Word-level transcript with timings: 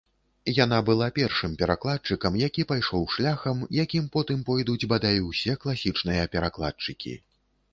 Яна 0.59 0.77
была 0.85 1.07
першым 1.17 1.51
перакладчыкам, 1.59 2.39
які 2.45 2.65
пайшоў 2.71 3.05
шляхам, 3.17 3.61
якім 3.83 4.09
потым 4.17 4.39
пойдуць 4.49 4.87
бадай 4.95 5.23
усе 5.29 5.53
класічныя 5.67 6.23
перакладчыкі. 6.39 7.13